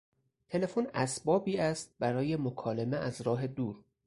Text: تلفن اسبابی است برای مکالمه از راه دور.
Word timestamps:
تلفن 0.49 0.87
اسبابی 0.93 1.57
است 1.57 1.95
برای 1.99 2.35
مکالمه 2.37 2.97
از 2.97 3.21
راه 3.21 3.47
دور. 3.47 3.83